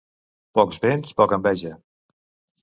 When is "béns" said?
0.85-1.11